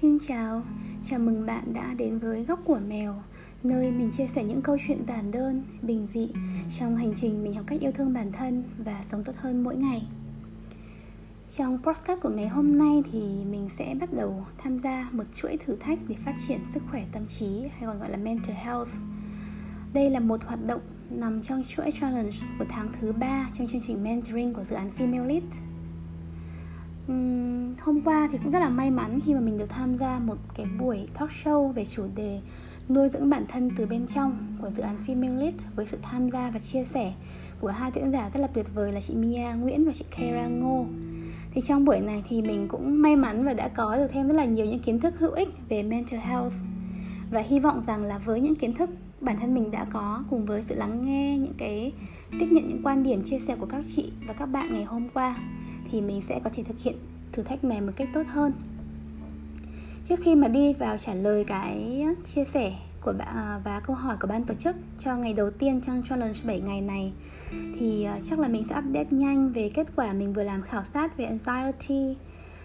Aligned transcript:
Xin 0.00 0.18
chào, 0.18 0.62
chào 1.04 1.18
mừng 1.18 1.46
bạn 1.46 1.72
đã 1.72 1.94
đến 1.94 2.18
với 2.18 2.44
Góc 2.44 2.60
của 2.64 2.78
Mèo 2.88 3.22
Nơi 3.62 3.90
mình 3.90 4.10
chia 4.10 4.26
sẻ 4.26 4.44
những 4.44 4.62
câu 4.62 4.76
chuyện 4.86 5.04
giản 5.08 5.30
đơn, 5.30 5.62
bình 5.82 6.06
dị 6.12 6.28
Trong 6.78 6.96
hành 6.96 7.12
trình 7.14 7.44
mình 7.44 7.54
học 7.54 7.64
cách 7.66 7.80
yêu 7.80 7.92
thương 7.92 8.12
bản 8.12 8.32
thân 8.32 8.62
và 8.78 9.02
sống 9.10 9.24
tốt 9.24 9.32
hơn 9.36 9.64
mỗi 9.64 9.76
ngày. 9.76 10.02
Trong 11.56 11.78
podcast 11.82 12.20
của 12.20 12.28
ngày 12.28 12.48
hôm 12.48 12.78
nay 12.78 13.02
thì 13.12 13.20
mình 13.50 13.68
sẽ 13.76 13.94
bắt 14.00 14.12
đầu 14.12 14.44
tham 14.58 14.78
gia 14.78 15.08
một 15.12 15.24
chuỗi 15.34 15.56
thử 15.56 15.76
thách 15.76 15.98
để 16.08 16.14
phát 16.24 16.34
triển 16.48 16.60
sức 16.74 16.82
khỏe 16.90 17.04
tâm 17.12 17.26
trí 17.26 17.60
hay 17.60 17.80
còn 17.86 17.98
gọi 17.98 18.10
là 18.10 18.16
mental 18.16 18.56
health. 18.56 18.90
Đây 19.92 20.10
là 20.10 20.20
một 20.20 20.44
hoạt 20.44 20.66
động 20.66 20.80
nằm 21.10 21.42
trong 21.42 21.62
chuỗi 21.68 21.90
challenge 22.00 22.38
của 22.58 22.64
tháng 22.68 22.92
thứ 23.00 23.12
3 23.12 23.50
trong 23.54 23.66
chương 23.66 23.82
trình 23.86 24.04
mentoring 24.04 24.54
của 24.54 24.64
dự 24.64 24.76
án 24.76 24.90
Female 24.98 25.26
Lead 25.26 25.44
uhm, 27.12 27.74
hôm 27.80 28.00
qua 28.04 28.28
thì 28.32 28.38
cũng 28.38 28.52
rất 28.52 28.58
là 28.58 28.68
may 28.68 28.90
mắn 28.90 29.20
khi 29.24 29.34
mà 29.34 29.40
mình 29.40 29.58
được 29.58 29.68
tham 29.68 29.96
gia 29.98 30.18
một 30.18 30.36
cái 30.54 30.66
buổi 30.80 31.08
talk 31.14 31.30
show 31.30 31.72
về 31.72 31.84
chủ 31.84 32.06
đề 32.16 32.40
nuôi 32.88 33.08
dưỡng 33.08 33.30
bản 33.30 33.44
thân 33.48 33.70
từ 33.76 33.86
bên 33.86 34.06
trong 34.06 34.56
của 34.60 34.70
dự 34.70 34.82
án 34.82 34.96
Female 35.06 35.38
Lead 35.38 35.54
với 35.76 35.86
sự 35.86 35.98
tham 36.02 36.30
gia 36.30 36.50
và 36.50 36.58
chia 36.58 36.84
sẻ 36.84 37.12
của 37.60 37.68
hai 37.68 37.90
diễn 37.94 38.12
giả 38.12 38.30
rất 38.34 38.40
là 38.40 38.46
tuyệt 38.46 38.66
vời 38.74 38.92
là 38.92 39.00
chị 39.00 39.14
Mia 39.14 39.46
Nguyễn 39.60 39.84
và 39.84 39.92
chị 39.92 40.04
Kara 40.16 40.46
Ngô. 40.46 40.86
Thì 41.52 41.60
trong 41.60 41.84
buổi 41.84 42.00
này 42.00 42.22
thì 42.28 42.42
mình 42.42 42.68
cũng 42.68 43.02
may 43.02 43.16
mắn 43.16 43.44
và 43.44 43.54
đã 43.54 43.68
có 43.68 43.96
được 43.96 44.08
thêm 44.12 44.28
rất 44.28 44.34
là 44.34 44.44
nhiều 44.44 44.66
những 44.66 44.78
kiến 44.78 45.00
thức 45.00 45.14
hữu 45.18 45.30
ích 45.30 45.48
về 45.68 45.82
mental 45.82 46.20
health. 46.20 46.54
Và 47.30 47.40
hy 47.40 47.60
vọng 47.60 47.82
rằng 47.86 48.02
là 48.02 48.18
với 48.18 48.40
những 48.40 48.54
kiến 48.54 48.74
thức 48.74 48.90
bản 49.20 49.36
thân 49.40 49.54
mình 49.54 49.70
đã 49.70 49.86
có 49.92 50.24
cùng 50.30 50.46
với 50.46 50.64
sự 50.64 50.74
lắng 50.74 51.04
nghe 51.04 51.38
những 51.38 51.54
cái 51.58 51.92
tiếp 52.40 52.46
nhận 52.50 52.68
những 52.68 52.82
quan 52.82 53.02
điểm 53.02 53.22
chia 53.24 53.38
sẻ 53.38 53.56
của 53.60 53.66
các 53.66 53.84
chị 53.96 54.12
và 54.26 54.34
các 54.34 54.46
bạn 54.46 54.72
ngày 54.72 54.84
hôm 54.84 55.08
qua 55.14 55.36
thì 55.92 56.00
mình 56.00 56.22
sẽ 56.28 56.40
có 56.44 56.50
thể 56.54 56.62
thực 56.62 56.78
hiện 56.82 56.96
thử 57.32 57.42
thách 57.42 57.64
này 57.64 57.80
một 57.80 57.92
cách 57.96 58.08
tốt 58.14 58.22
hơn. 58.26 58.52
Trước 60.08 60.20
khi 60.22 60.34
mà 60.34 60.48
đi 60.48 60.72
vào 60.72 60.98
trả 60.98 61.14
lời 61.14 61.44
cái 61.44 62.04
chia 62.24 62.44
sẻ 62.44 62.72
của 63.00 63.12
bạn 63.12 63.36
à, 63.36 63.60
và 63.64 63.80
câu 63.80 63.96
hỏi 63.96 64.16
của 64.20 64.28
ban 64.28 64.44
tổ 64.44 64.54
chức 64.54 64.76
cho 64.98 65.16
ngày 65.16 65.34
đầu 65.34 65.50
tiên 65.50 65.80
trong 65.80 66.02
challenge 66.08 66.38
7 66.44 66.60
ngày 66.60 66.80
này, 66.80 67.12
thì 67.50 68.04
à, 68.04 68.18
chắc 68.24 68.38
là 68.38 68.48
mình 68.48 68.64
sẽ 68.70 68.78
update 68.78 69.08
nhanh 69.10 69.52
về 69.52 69.70
kết 69.74 69.86
quả 69.96 70.12
mình 70.12 70.32
vừa 70.32 70.42
làm 70.42 70.62
khảo 70.62 70.84
sát 70.84 71.16
về 71.16 71.24
anxiety. 71.24 72.16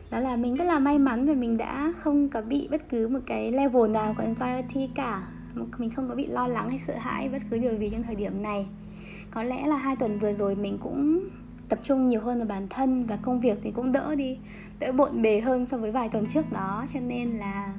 Đó 0.10 0.20
là 0.20 0.36
mình 0.36 0.56
rất 0.56 0.66
là 0.66 0.80
may 0.80 1.00
mắn 1.00 1.26
vì 1.26 1.36
mình 1.36 1.58
đã 1.58 1.94
không 1.98 2.30
có 2.30 2.42
bị 2.42 2.68
bất 2.72 2.90
cứ 2.90 3.08
một 3.08 3.20
cái 3.26 3.52
level 3.52 3.92
nào 3.92 4.14
của 4.18 4.24
anxiety 4.24 4.90
cả. 4.96 5.28
Mình 5.78 5.90
không 5.90 6.10
có 6.10 6.16
bị 6.16 6.28
lo 6.28 6.48
lắng 6.48 6.70
hay 6.70 6.80
sợ 6.80 6.94
hãi 6.98 7.30
bất 7.30 7.42
cứ 7.50 7.58
điều 7.58 7.78
gì 7.78 7.90
trong 7.90 8.04
thời 8.04 8.16
điểm 8.16 8.42
này. 8.42 8.68
Có 9.32 9.44
lẽ 9.44 9.68
là 9.68 9.78
hai 9.78 9.96
tuần 9.96 10.20
vừa 10.20 10.34
rồi 10.34 10.56
mình 10.56 10.78
cũng 10.82 11.30
tập 11.74 11.80
trung 11.84 12.08
nhiều 12.08 12.22
hơn 12.22 12.38
vào 12.38 12.48
bản 12.48 12.68
thân 12.70 13.06
và 13.06 13.16
công 13.16 13.40
việc 13.40 13.58
thì 13.64 13.72
cũng 13.72 13.92
đỡ 13.92 14.16
đi 14.16 14.38
đỡ 14.80 14.92
bộn 14.92 15.22
bề 15.22 15.42
hơn 15.42 15.66
so 15.66 15.78
với 15.78 15.92
vài 15.92 16.10
tuần 16.10 16.26
trước 16.28 16.52
đó. 16.52 16.86
Cho 16.94 17.00
nên 17.00 17.30
là 17.30 17.74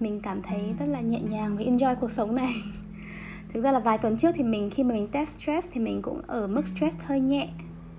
mình 0.00 0.20
cảm 0.20 0.42
thấy 0.42 0.60
rất 0.78 0.86
là 0.86 1.00
nhẹ 1.00 1.20
nhàng 1.30 1.56
và 1.56 1.64
enjoy 1.64 1.94
cuộc 1.94 2.10
sống 2.10 2.34
này. 2.34 2.54
Thực 3.52 3.64
ra 3.64 3.72
là 3.72 3.78
vài 3.78 3.98
tuần 3.98 4.16
trước 4.16 4.30
thì 4.34 4.42
mình 4.42 4.70
khi 4.70 4.82
mà 4.82 4.94
mình 4.94 5.08
test 5.08 5.30
stress 5.30 5.68
thì 5.72 5.80
mình 5.80 6.02
cũng 6.02 6.22
ở 6.26 6.46
mức 6.46 6.68
stress 6.68 6.96
hơi 7.06 7.20
nhẹ 7.20 7.48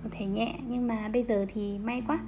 có 0.03 0.09
thể 0.11 0.25
nhẹ. 0.25 0.55
Nhưng 0.67 0.87
mà 0.87 1.09
bây 1.13 1.23
giờ 1.23 1.45
thì 1.53 1.79
may 1.79 2.03
quá. 2.07 2.19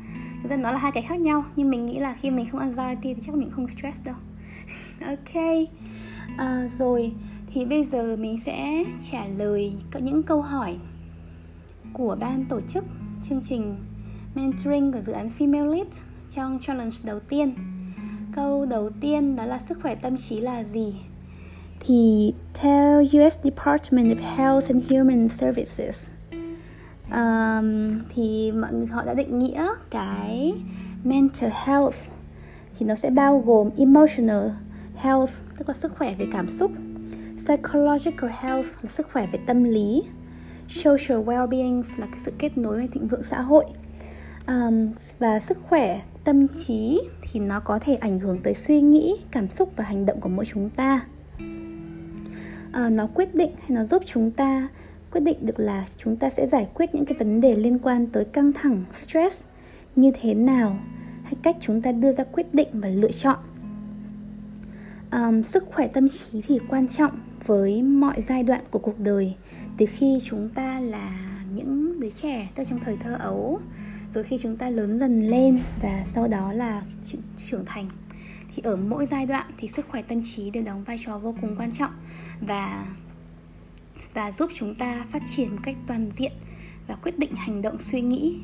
Thực 0.44 0.50
ra 0.50 0.58
nó 0.58 0.72
là 0.72 0.78
hai 0.78 0.92
cái 0.92 1.04
khác 1.04 1.20
nhau 1.20 1.44
nhưng 1.56 1.70
mình 1.70 1.86
nghĩ 1.86 2.00
là 2.00 2.16
khi 2.22 2.32
mình 2.32 2.46
không 2.46 2.62
anxiety 2.62 3.14
thì 3.14 3.22
chắc 3.26 3.36
mình 3.36 3.50
không 3.50 3.68
stress 3.68 4.00
đâu. 4.04 4.16
Ok. 5.06 5.44
À, 6.38 6.68
rồi 6.78 7.12
thì 7.54 7.66
bây 7.66 7.84
giờ 7.84 8.16
mình 8.16 8.38
sẽ 8.46 8.84
trả 9.12 9.26
lời 9.26 9.74
những 10.02 10.24
câu 10.24 10.42
hỏi 10.42 10.78
của 11.94 12.18
ban 12.20 12.46
tổ 12.46 12.62
chức 12.62 12.86
chương 13.24 13.42
trình 13.44 13.76
mentoring 14.36 14.92
của 14.92 15.02
dự 15.06 15.14
án 15.14 15.30
Female 15.40 15.72
Lead 15.72 15.88
trong 16.30 16.60
challenge 16.62 16.96
đầu 17.04 17.20
tiên. 17.20 17.56
Câu 18.36 18.66
đầu 18.66 18.90
tiên 19.02 19.36
đó 19.36 19.46
là 19.46 19.60
sức 19.70 19.80
khỏe 19.82 19.96
tâm 19.96 20.18
trí 20.18 20.40
là 20.40 20.64
gì? 20.64 20.96
Thì 21.80 22.34
theo 22.54 23.02
US 23.02 23.40
Department 23.44 24.18
of 24.18 24.38
Health 24.38 24.68
and 24.68 24.92
Human 24.94 25.30
Services 25.30 26.12
um, 27.12 28.00
thì 28.16 28.52
mọi 28.52 28.74
người 28.74 28.88
họ 28.88 29.04
đã 29.06 29.14
định 29.14 29.40
nghĩa 29.40 29.68
cái 29.90 30.54
mental 31.04 31.52
health 31.66 31.96
thì 32.80 32.86
nó 32.86 32.96
sẽ 32.96 33.10
bao 33.10 33.44
gồm 33.46 33.70
emotional 33.78 34.50
health 34.96 35.32
tức 35.58 35.68
là 35.68 35.74
sức 35.74 35.98
khỏe 35.98 36.16
về 36.16 36.28
cảm 36.32 36.48
xúc 36.48 36.72
psychological 37.46 38.30
health 38.40 38.68
là 38.82 38.90
sức 38.90 39.08
khỏe 39.14 39.28
về 39.34 39.40
tâm 39.46 39.64
lý 39.64 40.04
social 40.70 41.20
well-being 41.24 41.84
là 41.98 42.06
cái 42.06 42.20
sự 42.26 42.32
kết 42.38 42.58
nối 42.58 42.82
và 42.82 42.88
thịnh 42.92 43.08
vượng 43.08 43.24
xã 43.24 43.42
hội. 43.42 43.66
Um, 44.48 44.92
và 45.20 45.40
sức 45.40 45.58
khỏe 45.70 46.02
tâm 46.24 46.48
trí 46.48 47.02
thì 47.22 47.40
nó 47.40 47.60
có 47.60 47.80
thể 47.80 47.96
ảnh 47.96 48.20
hưởng 48.20 48.40
tới 48.44 48.54
suy 48.54 48.82
nghĩ 48.82 49.16
cảm 49.32 49.50
xúc 49.50 49.72
và 49.76 49.84
hành 49.84 50.06
động 50.06 50.22
của 50.22 50.30
mỗi 50.30 50.46
chúng 50.46 50.70
ta. 50.70 51.06
À, 52.72 52.90
nó 52.90 53.08
quyết 53.14 53.36
định 53.36 53.52
hay 53.60 53.70
nó 53.70 53.86
giúp 53.86 54.04
chúng 54.06 54.32
ta 54.32 54.68
quyết 55.12 55.22
định 55.22 55.38
được 55.42 55.60
là 55.60 55.86
chúng 55.98 56.16
ta 56.16 56.30
sẽ 56.30 56.48
giải 56.48 56.68
quyết 56.74 56.96
những 56.96 57.06
cái 57.06 57.18
vấn 57.18 57.42
đề 57.42 57.56
liên 57.56 57.80
quan 57.80 58.08
tới 58.08 58.26
căng 58.26 58.54
thẳng 58.54 58.84
stress 59.02 59.44
như 59.96 60.12
thế 60.22 60.34
nào 60.34 60.78
hay 61.24 61.34
cách 61.44 61.56
chúng 61.62 61.82
ta 61.82 61.92
đưa 61.92 62.12
ra 62.12 62.24
quyết 62.24 62.54
định 62.54 62.68
và 62.74 62.88
lựa 62.88 63.12
chọn 63.12 63.38
um, 65.12 65.42
sức 65.42 65.64
khỏe 65.66 65.88
tâm 65.88 66.10
trí 66.10 66.42
thì 66.42 66.60
quan 66.70 66.88
trọng 66.88 67.20
với 67.46 67.84
mọi 67.84 68.22
giai 68.28 68.44
đoạn 68.44 68.62
của 68.72 68.80
cuộc 68.80 69.00
đời. 69.00 69.36
Từ 69.78 69.86
khi 69.86 70.20
chúng 70.24 70.50
ta 70.50 70.80
là 70.80 71.30
những 71.54 72.00
đứa 72.00 72.10
trẻ 72.10 72.50
từ 72.56 72.64
trong 72.64 72.80
thời 72.80 72.98
thơ 72.98 73.16
ấu 73.20 73.60
rồi 74.14 74.24
khi 74.24 74.38
chúng 74.38 74.58
ta 74.58 74.70
lớn 74.70 75.00
dần 75.00 75.30
lên 75.30 75.60
và 75.82 76.06
sau 76.16 76.28
đó 76.28 76.54
là 76.54 76.84
trưởng 77.38 77.66
thành 77.66 77.90
thì 78.56 78.62
ở 78.66 78.76
mỗi 78.76 79.08
giai 79.12 79.26
đoạn 79.26 79.52
thì 79.58 79.70
sức 79.76 79.86
khỏe 79.90 80.02
tâm 80.02 80.22
trí 80.24 80.50
đều 80.50 80.64
đóng 80.64 80.84
vai 80.84 81.00
trò 81.06 81.18
vô 81.18 81.36
cùng 81.42 81.56
quan 81.56 81.72
trọng 81.72 81.92
và 82.42 82.88
và 84.14 84.32
giúp 84.40 84.52
chúng 84.56 84.76
ta 84.76 85.06
phát 85.12 85.22
triển 85.36 85.52
một 85.52 85.62
cách 85.64 85.76
toàn 85.88 86.12
diện 86.18 86.32
và 86.88 86.96
quyết 86.96 87.20
định 87.20 87.36
hành 87.36 87.62
động 87.62 87.78
suy 87.92 88.02
nghĩ 88.02 88.38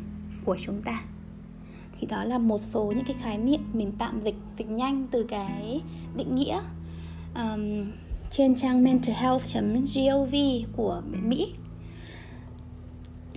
của 0.46 0.58
chúng 0.66 0.82
ta 0.82 1.02
thì 2.00 2.08
đó 2.08 2.24
là 2.24 2.38
một 2.38 2.62
số 2.62 2.94
những 2.96 3.06
cái 3.06 3.16
khái 3.22 3.38
niệm 3.38 3.62
mình 3.74 3.92
tạm 3.98 4.22
dịch 4.22 4.36
dịch 4.58 4.70
nhanh 4.70 5.08
từ 5.12 5.24
cái 5.24 5.82
định 6.16 6.36
nghĩa 6.36 6.60
um, 7.36 7.92
trên 8.32 8.56
trang 8.56 8.84
mentalhealth.gov 8.84 10.36
của 10.76 11.02
Mỹ. 11.24 11.54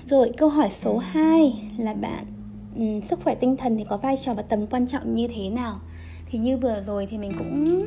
Rồi 0.07 0.33
câu 0.37 0.49
hỏi 0.49 0.71
số 0.71 0.99
2 0.99 1.71
là 1.79 1.95
bạn 1.95 2.27
um, 2.77 3.01
sức 3.01 3.21
khỏe 3.25 3.35
tinh 3.35 3.57
thần 3.57 3.77
thì 3.79 3.85
có 3.89 3.97
vai 3.97 4.17
trò 4.17 4.35
và 4.35 4.43
tầm 4.43 4.67
quan 4.67 4.87
trọng 4.87 5.15
như 5.15 5.29
thế 5.29 5.51
nào? 5.51 5.81
Thì 6.27 6.39
như 6.39 6.57
vừa 6.57 6.83
rồi 6.87 7.07
thì 7.11 7.19
mình 7.19 7.33
cũng 7.39 7.83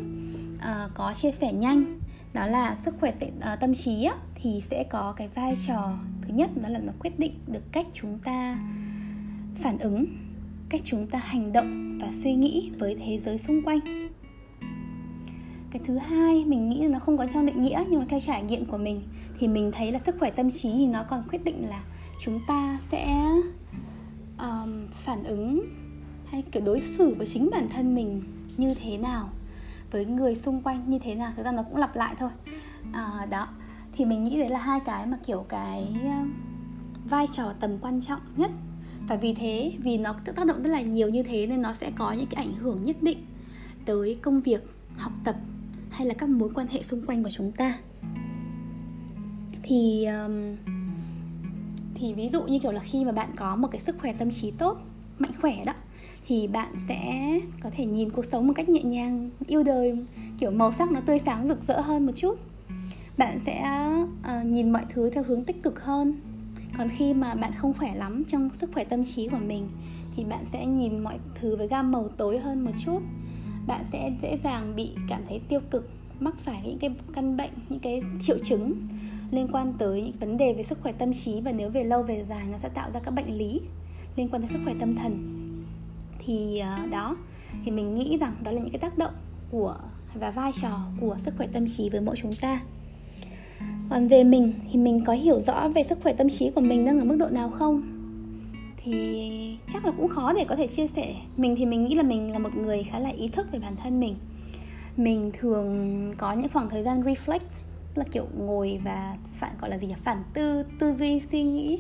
uh, 0.56 0.92
có 0.94 1.14
chia 1.14 1.32
sẻ 1.32 1.54
nhanh. 1.54 2.00
Đó 2.34 2.48
là 2.48 2.78
sức 2.86 2.96
khỏe 3.00 3.14
t- 3.20 3.28
uh, 3.28 3.42
ờ, 3.42 3.56
tâm 3.56 3.76
trí 3.76 4.04
á, 4.04 4.16
thì 4.36 4.62
sẽ 4.70 4.84
có 4.84 5.14
cái 5.18 5.28
vai 5.28 5.54
trò 5.68 5.94
thứ 6.22 6.34
nhất 6.34 6.50
đó 6.62 6.70
là 6.70 6.80
nó 6.80 6.94
quyết 7.00 7.20
định 7.20 7.34
được 7.48 7.64
cách 7.72 7.88
chúng 7.94 8.20
ta 8.20 8.58
phản 9.64 9.78
ứng 9.78 10.06
cách 10.72 10.82
chúng 10.86 11.08
ta 11.08 11.20
hành 11.20 11.54
động 11.54 11.98
và 12.02 12.12
suy 12.24 12.34
nghĩ 12.34 12.72
với 12.80 12.96
thế 12.96 13.20
giới 13.26 13.38
xung 13.38 13.62
quanh. 13.62 13.80
Cái 15.72 15.82
thứ 15.86 15.98
hai 15.98 16.46
mình 16.46 16.70
nghĩ 16.70 16.82
là 16.82 16.88
nó 16.88 17.00
không 17.00 17.18
có 17.18 17.26
trong 17.34 17.46
định 17.46 17.64
nghĩa 17.64 17.84
nhưng 17.90 18.00
mà 18.00 18.06
theo 18.10 18.20
trải 18.20 18.44
nghiệm 18.44 18.66
của 18.66 18.78
mình 18.78 19.02
thì 19.40 19.48
mình 19.48 19.72
thấy 19.72 19.92
là 19.92 20.00
sức 20.00 20.16
khỏe 20.20 20.32
tâm 20.32 20.52
trí 20.52 20.72
thì 20.72 20.88
nó 20.88 21.04
còn 21.04 21.24
quyết 21.30 21.44
định 21.44 21.70
là 21.70 21.84
chúng 22.22 22.40
ta 22.48 22.78
sẽ 22.82 23.32
um, 24.40 24.88
phản 24.92 25.24
ứng 25.24 25.66
hay 26.26 26.44
kiểu 26.52 26.64
đối 26.66 26.82
xử 26.82 27.16
với 27.18 27.28
chính 27.28 27.50
bản 27.52 27.70
thân 27.70 27.96
mình 27.96 28.22
như 28.58 28.74
thế 28.74 28.98
nào 28.98 29.30
với 29.92 30.06
người 30.06 30.36
xung 30.36 30.62
quanh 30.62 30.84
như 30.88 31.00
thế 31.00 31.16
nào. 31.16 31.34
Thực 31.38 31.46
ra 31.46 31.52
nó 31.52 31.64
cũng 31.64 31.78
lặp 31.78 31.96
lại 31.96 32.16
thôi. 32.20 32.30
À, 32.94 33.28
đó. 33.30 33.48
Thì 33.92 34.06
mình 34.06 34.24
nghĩ 34.24 34.40
đấy 34.40 34.50
là 34.50 34.60
hai 34.60 34.80
cái 34.80 35.06
mà 35.06 35.18
kiểu 35.26 35.46
cái 35.50 35.88
vai 37.10 37.28
trò 37.28 37.54
tầm 37.60 37.78
quan 37.82 38.02
trọng 38.02 38.22
nhất 38.36 38.52
và 39.08 39.16
vì 39.16 39.34
thế 39.34 39.72
vì 39.80 39.98
nó 39.98 40.16
tác 40.36 40.48
động 40.48 40.64
rất 40.64 40.70
là 40.70 40.82
nhiều 40.82 41.10
như 41.10 41.24
thế 41.24 41.48
nên 41.48 41.62
nó 41.62 41.74
sẽ 41.74 41.92
có 41.96 42.12
những 42.12 42.28
cái 42.28 42.46
ảnh 42.46 42.56
hưởng 42.56 42.84
nhất 42.84 42.96
định 43.02 43.18
tới 43.86 44.18
công 44.22 44.42
việc 44.42 44.64
học 44.98 45.14
tập 45.24 45.36
hay 45.90 46.08
là 46.08 46.14
các 46.14 46.30
mối 46.30 46.50
quan 46.56 46.68
hệ 46.68 46.84
xung 46.84 47.06
quanh 47.06 47.24
của 47.24 47.30
chúng 47.30 47.52
ta. 47.52 47.78
Thì 49.64 50.06
um, 50.06 50.56
thì 51.96 52.14
ví 52.14 52.30
dụ 52.34 52.44
như 52.44 52.60
kiểu 52.60 52.72
là 52.72 52.80
khi 52.80 53.06
mà 53.06 53.12
bạn 53.12 53.30
có 53.36 53.56
một 53.56 53.68
cái 53.72 53.80
sức 53.80 53.96
khỏe 54.00 54.14
tâm 54.14 54.32
trí 54.32 54.52
tốt 54.52 54.78
mạnh 55.20 55.32
khỏe 55.42 55.56
đó 55.66 55.74
thì 56.28 56.48
bạn 56.48 56.76
sẽ 56.88 57.32
có 57.64 57.70
thể 57.76 57.86
nhìn 57.86 58.10
cuộc 58.10 58.26
sống 58.26 58.48
một 58.48 58.54
cách 58.56 58.70
nhẹ 58.70 58.84
nhàng 58.84 59.30
yêu 59.48 59.64
đời 59.64 59.98
kiểu 60.38 60.52
màu 60.52 60.72
sắc 60.72 60.92
nó 60.92 61.00
tươi 61.00 61.20
sáng 61.20 61.48
rực 61.48 61.68
rỡ 61.68 61.82
hơn 61.82 62.06
một 62.06 62.12
chút. 62.16 62.40
Bạn 63.18 63.40
sẽ 63.46 63.88
uh, 64.40 64.46
nhìn 64.46 64.72
mọi 64.72 64.86
thứ 64.90 65.10
theo 65.10 65.24
hướng 65.24 65.44
tích 65.44 65.64
cực 65.64 65.84
hơn 65.84 66.16
còn 66.78 66.88
khi 66.90 67.14
mà 67.14 67.36
bạn 67.36 67.52
không 67.58 67.74
khỏe 67.74 67.96
lắm 67.96 68.24
trong 68.28 68.50
sức 68.54 68.70
khỏe 68.74 68.84
tâm 68.84 69.04
trí 69.04 69.28
của 69.28 69.38
mình, 69.38 69.68
thì 70.16 70.24
bạn 70.24 70.46
sẽ 70.52 70.66
nhìn 70.66 71.00
mọi 71.00 71.20
thứ 71.36 71.56
với 71.56 71.68
gam 71.68 71.92
màu 71.92 72.08
tối 72.08 72.40
hơn 72.40 72.66
một 72.66 72.72
chút. 72.86 73.00
Bạn 73.68 73.86
sẽ 73.92 74.12
dễ 74.22 74.38
dàng 74.44 74.76
bị 74.76 74.90
cảm 75.10 75.22
thấy 75.28 75.42
tiêu 75.50 75.60
cực, 75.72 75.90
mắc 76.20 76.36
phải 76.38 76.62
những 76.66 76.80
cái 76.80 76.92
căn 77.14 77.38
bệnh, 77.38 77.52
những 77.70 77.80
cái 77.80 78.02
triệu 78.22 78.38
chứng 78.44 78.74
liên 79.32 79.48
quan 79.52 79.74
tới 79.78 80.02
những 80.02 80.20
vấn 80.20 80.38
đề 80.38 80.54
về 80.54 80.64
sức 80.64 80.78
khỏe 80.82 80.92
tâm 80.92 81.14
trí 81.14 81.42
và 81.42 81.52
nếu 81.52 81.70
về 81.70 81.84
lâu 81.84 82.04
về 82.04 82.26
dài 82.30 82.46
nó 82.52 82.58
sẽ 82.58 82.70
tạo 82.70 82.90
ra 82.94 83.00
các 83.00 83.12
bệnh 83.12 83.38
lý 83.38 83.62
liên 84.16 84.30
quan 84.30 84.42
tới 84.42 84.50
sức 84.50 84.60
khỏe 84.64 84.74
tâm 84.80 84.96
thần. 84.96 85.38
Thì 86.20 86.60
ờ, 86.60 86.86
đó, 86.92 87.18
thì 87.66 87.72
mình 87.72 87.96
nghĩ 87.96 88.18
rằng 88.18 88.36
đó 88.44 88.52
là 88.52 88.62
những 88.62 88.72
cái 88.72 88.80
tác 88.80 88.98
động 88.98 89.14
của 89.52 89.78
và 90.14 90.32
vai 90.32 90.52
trò 90.62 90.80
của 91.02 91.18
sức 91.20 91.34
khỏe 91.38 91.48
tâm 91.48 91.66
trí 91.68 91.90
với 91.90 92.02
mỗi 92.02 92.16
chúng 92.22 92.36
ta 92.36 92.62
còn 93.92 94.08
về 94.08 94.24
mình 94.24 94.54
thì 94.72 94.80
mình 94.80 95.04
có 95.06 95.14
hiểu 95.14 95.42
rõ 95.48 95.68
về 95.68 95.84
sức 95.84 96.00
khỏe 96.04 96.14
tâm 96.14 96.30
trí 96.30 96.50
của 96.50 96.62
mình 96.62 96.86
đang 96.86 97.00
ở 97.00 97.06
mức 97.06 97.16
độ 97.20 97.28
nào 97.30 97.50
không? 97.50 97.82
Thì 98.78 99.58
chắc 99.74 99.86
là 99.86 99.92
cũng 99.92 100.08
khó 100.08 100.34
để 100.34 100.46
có 100.50 100.56
thể 100.56 100.68
chia 100.68 100.88
sẻ. 100.88 101.16
Mình 101.38 101.56
thì 101.56 101.66
mình 101.66 101.86
nghĩ 101.86 101.96
là 101.96 102.04
mình 102.04 102.32
là 102.32 102.40
một 102.40 102.56
người 102.56 102.84
khá 102.84 103.00
là 103.00 103.10
ý 103.10 103.28
thức 103.28 103.48
về 103.52 103.60
bản 103.60 103.76
thân 103.84 104.00
mình. 104.00 104.16
Mình 104.98 105.32
thường 105.40 106.14
có 106.18 106.34
những 106.34 106.50
khoảng 106.54 106.70
thời 106.70 106.84
gian 106.84 107.02
reflect 107.02 107.40
là 107.96 108.04
kiểu 108.12 108.28
ngồi 108.38 108.80
và 108.84 109.18
phản 109.40 109.52
gọi 109.62 109.70
là 109.70 109.78
gì 109.78 109.88
nhỉ? 109.88 109.94
Phản 110.04 110.24
tư 110.34 110.64
tư 110.80 110.94
duy 110.94 111.20
suy 111.20 111.44
nghĩ 111.44 111.80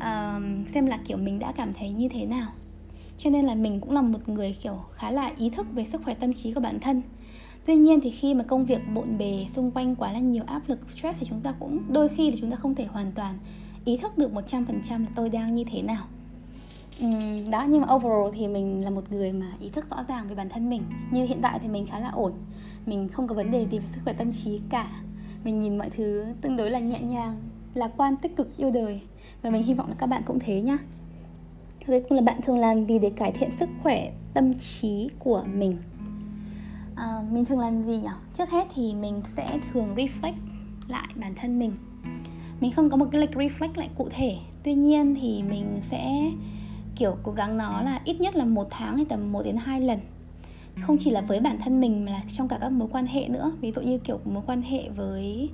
um, 0.00 0.64
xem 0.74 0.86
là 0.86 0.98
kiểu 1.06 1.16
mình 1.16 1.38
đã 1.38 1.52
cảm 1.52 1.72
thấy 1.74 1.90
như 1.90 2.08
thế 2.08 2.26
nào. 2.26 2.48
Cho 3.18 3.30
nên 3.30 3.44
là 3.44 3.54
mình 3.54 3.80
cũng 3.80 3.92
là 3.92 4.02
một 4.02 4.28
người 4.28 4.56
kiểu 4.62 4.78
khá 4.94 5.10
là 5.10 5.30
ý 5.38 5.50
thức 5.50 5.66
về 5.74 5.86
sức 5.86 6.02
khỏe 6.04 6.14
tâm 6.14 6.34
trí 6.34 6.52
của 6.52 6.60
bản 6.60 6.80
thân 6.80 7.02
tuy 7.70 7.76
nhiên 7.76 8.00
thì 8.00 8.10
khi 8.10 8.34
mà 8.34 8.44
công 8.44 8.64
việc 8.64 8.80
bộn 8.94 9.18
bề 9.18 9.46
xung 9.54 9.70
quanh 9.70 9.96
quá 9.96 10.12
là 10.12 10.18
nhiều 10.18 10.44
áp 10.46 10.62
lực 10.68 10.90
stress 10.90 11.20
thì 11.20 11.26
chúng 11.26 11.40
ta 11.40 11.54
cũng 11.60 11.82
đôi 11.88 12.08
khi 12.08 12.30
là 12.30 12.36
chúng 12.40 12.50
ta 12.50 12.56
không 12.56 12.74
thể 12.74 12.84
hoàn 12.84 13.12
toàn 13.12 13.38
ý 13.84 13.96
thức 13.96 14.18
được 14.18 14.32
100% 14.32 15.00
là 15.00 15.06
tôi 15.14 15.28
đang 15.28 15.54
như 15.54 15.64
thế 15.64 15.82
nào. 15.82 16.04
Uhm, 17.04 17.50
đó 17.50 17.64
nhưng 17.68 17.82
mà 17.82 17.94
overall 17.94 18.34
thì 18.34 18.48
mình 18.48 18.84
là 18.84 18.90
một 18.90 19.12
người 19.12 19.32
mà 19.32 19.46
ý 19.60 19.68
thức 19.68 19.90
rõ 19.90 20.04
ràng 20.08 20.28
về 20.28 20.34
bản 20.34 20.48
thân 20.48 20.70
mình. 20.70 20.82
Như 21.10 21.24
hiện 21.24 21.38
tại 21.42 21.58
thì 21.62 21.68
mình 21.68 21.86
khá 21.86 21.98
là 21.98 22.10
ổn. 22.10 22.32
Mình 22.86 23.08
không 23.08 23.28
có 23.28 23.34
vấn 23.34 23.50
đề 23.50 23.66
gì 23.70 23.78
về 23.78 23.86
sức 23.94 24.00
khỏe 24.04 24.12
tâm 24.12 24.32
trí 24.32 24.60
cả. 24.70 24.90
Mình 25.44 25.58
nhìn 25.58 25.78
mọi 25.78 25.90
thứ 25.90 26.24
tương 26.40 26.56
đối 26.56 26.70
là 26.70 26.78
nhẹ 26.78 27.00
nhàng 27.00 27.36
lạc 27.74 27.90
quan 27.96 28.16
tích 28.16 28.36
cực 28.36 28.56
yêu 28.56 28.70
đời. 28.70 29.00
Và 29.42 29.50
mình 29.50 29.62
hy 29.62 29.74
vọng 29.74 29.88
là 29.88 29.94
các 29.98 30.06
bạn 30.06 30.22
cũng 30.26 30.38
thế 30.38 30.60
nhá. 30.60 30.78
Cuối 31.86 32.02
cùng 32.08 32.16
là 32.16 32.22
bạn 32.22 32.42
thường 32.42 32.58
làm 32.58 32.84
gì 32.84 32.98
để 32.98 33.10
cải 33.10 33.32
thiện 33.32 33.50
sức 33.60 33.68
khỏe 33.82 34.12
tâm 34.34 34.54
trí 34.54 35.08
của 35.18 35.44
mình? 35.54 35.76
À, 37.00 37.22
mình 37.32 37.44
thường 37.44 37.58
làm 37.58 37.82
gì 37.82 37.96
nhỉ? 37.96 38.08
Trước 38.34 38.50
hết 38.50 38.68
thì 38.74 38.94
mình 38.94 39.22
sẽ 39.36 39.58
thường 39.72 39.94
reflect 39.96 40.32
lại 40.88 41.06
bản 41.14 41.34
thân 41.34 41.58
mình. 41.58 41.72
Mình 42.60 42.72
không 42.72 42.90
có 42.90 42.96
một 42.96 43.06
cái 43.12 43.20
lịch 43.20 43.30
reflect 43.30 43.72
lại 43.74 43.88
cụ 43.96 44.08
thể. 44.10 44.36
Tuy 44.62 44.74
nhiên 44.74 45.14
thì 45.20 45.42
mình 45.42 45.80
sẽ 45.90 46.30
kiểu 46.96 47.16
cố 47.22 47.32
gắng 47.32 47.58
nó 47.58 47.82
là 47.82 48.00
ít 48.04 48.20
nhất 48.20 48.36
là 48.36 48.44
một 48.44 48.66
tháng 48.70 48.96
hay 48.96 49.04
tầm 49.04 49.32
1 49.32 49.42
đến 49.44 49.56
2 49.56 49.80
lần. 49.80 49.98
Không 50.82 50.96
chỉ 51.00 51.10
là 51.10 51.20
với 51.20 51.40
bản 51.40 51.58
thân 51.64 51.80
mình 51.80 52.04
mà 52.04 52.12
là 52.12 52.22
trong 52.32 52.48
cả 52.48 52.58
các 52.60 52.68
mối 52.68 52.88
quan 52.92 53.06
hệ 53.06 53.28
nữa. 53.28 53.52
Ví 53.60 53.72
dụ 53.72 53.82
như 53.82 53.98
kiểu 53.98 54.18
mối 54.24 54.42
quan 54.46 54.62
hệ 54.62 54.88
với 54.88 55.50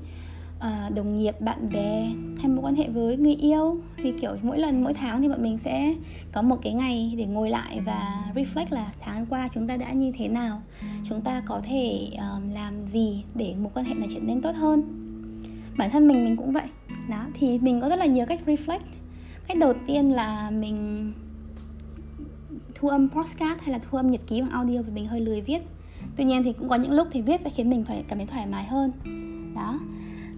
uh, 0.58 0.94
đồng 0.94 1.18
nghiệp 1.18 1.40
bạn 1.40 1.68
bè 1.72 2.08
hay 2.38 2.48
mối 2.48 2.64
quan 2.64 2.74
hệ 2.74 2.88
với 2.88 3.16
người 3.16 3.34
yêu 3.34 3.80
thì 3.96 4.12
kiểu 4.20 4.30
mỗi 4.42 4.58
lần 4.58 4.84
mỗi 4.84 4.94
tháng 4.94 5.22
thì 5.22 5.28
bọn 5.28 5.42
mình 5.42 5.58
sẽ 5.58 5.94
có 6.32 6.42
một 6.42 6.56
cái 6.62 6.74
ngày 6.74 7.14
để 7.18 7.26
ngồi 7.26 7.50
lại 7.50 7.80
và 7.80 8.32
reflect 8.34 8.66
là 8.70 8.92
tháng 9.00 9.26
qua 9.26 9.48
chúng 9.54 9.68
ta 9.68 9.76
đã 9.76 9.92
như 9.92 10.12
thế 10.18 10.28
nào. 10.28 10.62
Chúng 11.08 11.20
ta 11.20 11.42
có 11.46 11.60
thể 11.64 12.10
làm 12.54 12.86
gì 12.86 13.24
để 13.34 13.54
mối 13.62 13.70
quan 13.74 13.86
hệ 13.86 13.94
này 13.94 14.08
trở 14.12 14.20
nên 14.20 14.40
tốt 14.40 14.52
hơn. 14.56 14.82
Bản 15.78 15.90
thân 15.90 16.08
mình 16.08 16.24
mình 16.24 16.36
cũng 16.36 16.52
vậy. 16.52 16.66
Đó 17.08 17.26
thì 17.34 17.58
mình 17.58 17.80
có 17.80 17.88
rất 17.88 17.96
là 17.96 18.06
nhiều 18.06 18.26
cách 18.26 18.40
reflect. 18.46 18.78
Cách 19.48 19.58
đầu 19.60 19.72
tiên 19.86 20.12
là 20.12 20.50
mình 20.50 21.12
thu 22.74 22.88
âm 22.88 23.08
podcast 23.08 23.60
hay 23.60 23.70
là 23.72 23.78
thu 23.78 23.98
âm 23.98 24.10
nhật 24.10 24.20
ký 24.26 24.40
bằng 24.40 24.50
audio 24.50 24.82
vì 24.82 24.92
mình 24.92 25.06
hơi 25.06 25.20
lười 25.20 25.40
viết. 25.40 25.62
Tuy 26.16 26.24
nhiên 26.24 26.42
thì 26.42 26.52
cũng 26.52 26.68
có 26.68 26.76
những 26.76 26.92
lúc 26.92 27.08
thì 27.12 27.22
viết 27.22 27.40
sẽ 27.44 27.50
khiến 27.50 27.70
mình 27.70 27.84
phải 27.84 28.04
cảm 28.08 28.18
thấy 28.18 28.26
thoải 28.26 28.46
mái 28.46 28.64
hơn. 28.64 28.92
Đó 29.54 29.80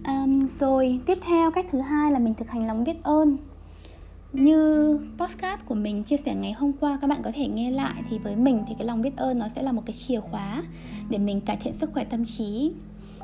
um, 0.09 0.47
rồi 0.59 0.99
tiếp 1.05 1.17
theo 1.21 1.51
cách 1.51 1.65
thứ 1.71 1.81
hai 1.81 2.11
là 2.11 2.19
mình 2.19 2.33
thực 2.33 2.49
hành 2.49 2.67
lòng 2.67 2.83
biết 2.83 3.03
ơn. 3.03 3.37
Như 4.33 4.99
podcast 5.17 5.61
của 5.65 5.75
mình 5.75 6.03
chia 6.03 6.17
sẻ 6.17 6.35
ngày 6.35 6.51
hôm 6.51 6.71
qua 6.79 6.97
các 7.01 7.07
bạn 7.07 7.21
có 7.23 7.31
thể 7.35 7.47
nghe 7.47 7.71
lại 7.71 8.03
thì 8.09 8.19
với 8.19 8.35
mình 8.35 8.63
thì 8.67 8.75
cái 8.77 8.87
lòng 8.87 9.01
biết 9.01 9.17
ơn 9.17 9.39
nó 9.39 9.47
sẽ 9.55 9.61
là 9.61 9.71
một 9.71 9.83
cái 9.85 9.93
chìa 9.93 10.19
khóa 10.19 10.63
để 11.09 11.17
mình 11.17 11.41
cải 11.41 11.57
thiện 11.57 11.73
sức 11.73 11.89
khỏe 11.93 12.03
tâm 12.03 12.25
trí. 12.25 12.71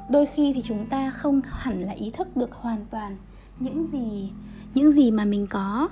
Đôi 0.09 0.25
khi 0.25 0.53
thì 0.53 0.61
chúng 0.61 0.85
ta 0.85 1.11
không 1.11 1.41
hẳn 1.43 1.79
là 1.79 1.93
ý 1.93 2.11
thức 2.11 2.37
được 2.37 2.53
hoàn 2.53 2.85
toàn 2.89 3.17
những 3.59 3.87
gì 3.91 4.31
những 4.73 4.91
gì 4.91 5.11
mà 5.11 5.25
mình 5.25 5.47
có. 5.47 5.89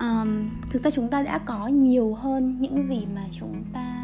Um, 0.00 0.50
thực 0.70 0.84
ra 0.84 0.90
chúng 0.90 1.08
ta 1.08 1.22
đã 1.22 1.38
có 1.38 1.68
nhiều 1.68 2.14
hơn 2.14 2.56
những 2.60 2.82
gì 2.88 3.06
mà 3.14 3.24
chúng 3.40 3.64
ta 3.72 3.94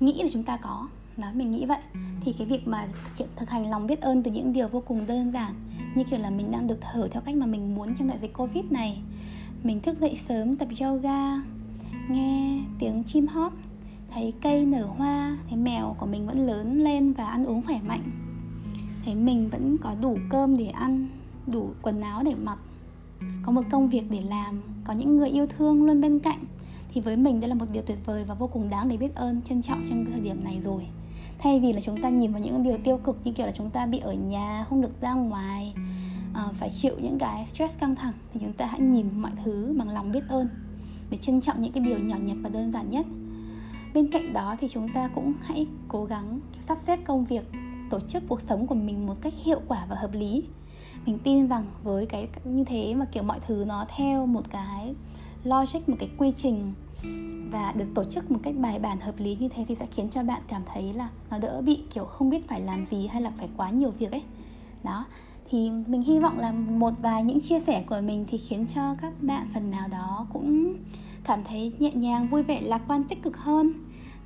nghĩ 0.00 0.22
là 0.22 0.28
chúng 0.32 0.44
ta 0.44 0.56
có 0.56 0.88
nói 1.18 1.34
mình 1.34 1.50
nghĩ 1.50 1.66
vậy. 1.66 1.78
Thì 2.20 2.32
cái 2.32 2.46
việc 2.46 2.68
mà 2.68 2.86
thực 3.04 3.16
hiện, 3.16 3.28
thực 3.36 3.50
hành 3.50 3.70
lòng 3.70 3.86
biết 3.86 4.00
ơn 4.00 4.22
từ 4.22 4.30
những 4.30 4.52
điều 4.52 4.68
vô 4.68 4.82
cùng 4.86 5.06
đơn 5.06 5.30
giản, 5.30 5.54
như 5.94 6.04
kiểu 6.04 6.18
là 6.18 6.30
mình 6.30 6.50
đang 6.50 6.66
được 6.66 6.78
thở 6.80 7.08
theo 7.10 7.22
cách 7.22 7.36
mà 7.36 7.46
mình 7.46 7.74
muốn 7.74 7.94
trong 7.94 8.08
đại 8.08 8.18
dịch 8.18 8.32
covid 8.36 8.64
này, 8.70 8.98
mình 9.62 9.80
thức 9.80 10.00
dậy 10.00 10.18
sớm 10.28 10.56
tập 10.56 10.68
yoga, 10.80 11.42
nghe 12.10 12.60
tiếng 12.78 13.04
chim 13.04 13.26
hót, 13.26 13.52
thấy 14.10 14.32
cây 14.42 14.66
nở 14.66 14.86
hoa, 14.86 15.38
thấy 15.48 15.58
mèo 15.58 15.96
của 15.98 16.06
mình 16.06 16.26
vẫn 16.26 16.46
lớn 16.46 16.80
lên 16.80 17.12
và 17.12 17.26
ăn 17.26 17.44
uống 17.44 17.62
khỏe 17.62 17.80
mạnh. 17.86 18.02
Thấy 19.04 19.14
mình 19.14 19.48
vẫn 19.48 19.76
có 19.78 19.94
đủ 20.00 20.18
cơm 20.30 20.56
để 20.56 20.66
ăn, 20.66 21.08
đủ 21.46 21.70
quần 21.82 22.00
áo 22.00 22.22
để 22.22 22.34
mặc, 22.34 22.58
có 23.42 23.52
một 23.52 23.62
công 23.70 23.88
việc 23.88 24.10
để 24.10 24.22
làm, 24.22 24.62
có 24.84 24.92
những 24.92 25.16
người 25.16 25.28
yêu 25.28 25.46
thương 25.46 25.84
luôn 25.84 26.00
bên 26.00 26.18
cạnh. 26.18 26.44
Thì 26.92 27.00
với 27.00 27.16
mình 27.16 27.40
đây 27.40 27.48
là 27.48 27.54
một 27.54 27.66
điều 27.72 27.82
tuyệt 27.82 27.98
vời 28.06 28.24
và 28.24 28.34
vô 28.34 28.46
cùng 28.46 28.70
đáng 28.70 28.88
để 28.88 28.96
biết 28.96 29.14
ơn, 29.14 29.42
trân 29.42 29.62
trọng 29.62 29.84
trong 29.88 30.04
cái 30.04 30.12
thời 30.12 30.20
điểm 30.20 30.44
này 30.44 30.60
rồi 30.64 30.86
thay 31.38 31.60
vì 31.60 31.72
là 31.72 31.80
chúng 31.80 32.02
ta 32.02 32.08
nhìn 32.08 32.32
vào 32.32 32.40
những 32.40 32.62
điều 32.62 32.78
tiêu 32.84 32.98
cực 33.04 33.16
như 33.24 33.32
kiểu 33.32 33.46
là 33.46 33.52
chúng 33.56 33.70
ta 33.70 33.86
bị 33.86 33.98
ở 33.98 34.12
nhà 34.12 34.64
không 34.68 34.82
được 34.82 35.00
ra 35.00 35.14
ngoài 35.14 35.74
à, 36.34 36.48
phải 36.58 36.70
chịu 36.70 36.94
những 36.98 37.18
cái 37.18 37.46
stress 37.46 37.78
căng 37.78 37.96
thẳng 37.96 38.12
thì 38.32 38.40
chúng 38.40 38.52
ta 38.52 38.66
hãy 38.66 38.80
nhìn 38.80 39.06
mọi 39.12 39.32
thứ 39.44 39.74
bằng 39.78 39.88
lòng 39.88 40.12
biết 40.12 40.22
ơn 40.28 40.48
để 41.10 41.18
trân 41.18 41.40
trọng 41.40 41.62
những 41.62 41.72
cái 41.72 41.84
điều 41.84 41.98
nhỏ 41.98 42.16
nhặt 42.22 42.36
và 42.42 42.48
đơn 42.48 42.72
giản 42.72 42.88
nhất. 42.88 43.06
Bên 43.94 44.10
cạnh 44.12 44.32
đó 44.32 44.56
thì 44.60 44.68
chúng 44.68 44.88
ta 44.92 45.08
cũng 45.14 45.32
hãy 45.40 45.66
cố 45.88 46.04
gắng 46.04 46.40
sắp 46.60 46.78
xếp 46.86 46.98
công 47.04 47.24
việc 47.24 47.44
tổ 47.90 48.00
chức 48.00 48.22
cuộc 48.28 48.40
sống 48.40 48.66
của 48.66 48.74
mình 48.74 49.06
một 49.06 49.14
cách 49.20 49.34
hiệu 49.44 49.60
quả 49.68 49.86
và 49.88 49.96
hợp 49.96 50.12
lý. 50.12 50.44
Mình 51.06 51.18
tin 51.18 51.48
rằng 51.48 51.66
với 51.82 52.06
cái 52.06 52.28
như 52.44 52.64
thế 52.64 52.94
mà 52.94 53.04
kiểu 53.04 53.22
mọi 53.22 53.40
thứ 53.46 53.64
nó 53.68 53.86
theo 53.96 54.26
một 54.26 54.50
cái 54.50 54.94
logic 55.44 55.88
một 55.88 55.96
cái 55.98 56.08
quy 56.18 56.32
trình 56.36 56.72
và 57.50 57.72
được 57.76 57.84
tổ 57.94 58.04
chức 58.04 58.30
một 58.30 58.38
cách 58.42 58.54
bài 58.58 58.78
bản, 58.78 59.00
hợp 59.00 59.14
lý 59.18 59.36
như 59.40 59.48
thế 59.48 59.64
thì 59.68 59.74
sẽ 59.74 59.86
khiến 59.94 60.10
cho 60.10 60.22
bạn 60.22 60.42
cảm 60.48 60.62
thấy 60.72 60.92
là 60.92 61.08
nó 61.30 61.38
đỡ 61.38 61.62
bị 61.62 61.80
kiểu 61.94 62.04
không 62.04 62.30
biết 62.30 62.48
phải 62.48 62.60
làm 62.60 62.86
gì 62.86 63.06
hay 63.06 63.22
là 63.22 63.30
phải 63.38 63.48
quá 63.56 63.70
nhiều 63.70 63.90
việc 63.90 64.10
ấy 64.10 64.22
đó, 64.84 65.04
thì 65.50 65.70
mình 65.86 66.02
hy 66.02 66.18
vọng 66.18 66.38
là 66.38 66.52
một 66.52 66.94
vài 67.02 67.24
những 67.24 67.40
chia 67.40 67.60
sẻ 67.60 67.84
của 67.86 68.00
mình 68.00 68.24
thì 68.28 68.38
khiến 68.38 68.66
cho 68.66 68.94
các 69.02 69.12
bạn 69.22 69.48
phần 69.54 69.70
nào 69.70 69.88
đó 69.88 70.26
cũng 70.32 70.74
cảm 71.24 71.44
thấy 71.44 71.72
nhẹ 71.78 71.90
nhàng, 71.90 72.28
vui 72.28 72.42
vẻ, 72.42 72.60
lạc 72.60 72.82
quan, 72.88 73.04
tích 73.04 73.22
cực 73.22 73.36
hơn 73.36 73.72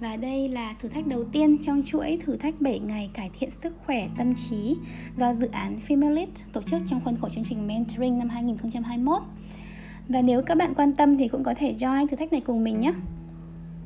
và 0.01 0.17
đây 0.17 0.49
là 0.49 0.75
thử 0.81 0.89
thách 0.89 1.07
đầu 1.07 1.25
tiên 1.25 1.59
trong 1.63 1.83
chuỗi 1.87 2.19
thử 2.25 2.37
thách 2.37 2.61
7 2.61 2.79
ngày 2.79 3.11
cải 3.15 3.31
thiện 3.39 3.51
sức 3.63 3.75
khỏe 3.87 4.09
tâm 4.19 4.35
trí 4.35 4.77
do 5.17 5.35
dự 5.35 5.47
án 5.47 5.81
Female 5.89 6.27
tổ 6.53 6.63
chức 6.63 6.83
trong 6.87 7.01
khuôn 7.05 7.17
khổ 7.21 7.29
chương 7.29 7.45
trình 7.45 7.67
Mentoring 7.67 8.19
năm 8.19 8.29
2021. 8.29 9.23
Và 10.09 10.23
nếu 10.23 10.43
các 10.43 10.59
bạn 10.59 10.75
quan 10.75 10.93
tâm 10.93 11.17
thì 11.17 11.29
cũng 11.29 11.45
có 11.45 11.55
thể 11.57 11.75
join 11.79 12.07
thử 12.07 12.17
thách 12.17 12.33
này 12.33 12.41
cùng 12.41 12.65
mình 12.65 12.81
nhé. 12.81 12.93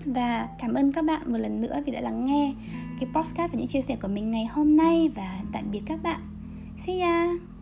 Và 0.05 0.49
cảm 0.59 0.75
ơn 0.75 0.93
các 0.93 1.05
bạn 1.05 1.33
một 1.33 1.39
lần 1.39 1.61
nữa 1.61 1.83
vì 1.87 1.93
đã 1.93 2.01
lắng 2.01 2.27
nghe 2.27 2.55
cái 3.01 3.11
podcast 3.15 3.53
và 3.53 3.59
những 3.59 3.69
chia 3.69 3.83
sẻ 3.83 3.97
của 4.03 4.09
mình 4.09 4.31
ngày 4.31 4.47
hôm 4.47 4.77
nay 4.77 5.11
và 5.15 5.41
tạm 5.53 5.71
biệt 5.71 5.83
các 5.87 6.03
bạn. 6.03 6.21
See 6.87 7.01
ya! 7.01 7.56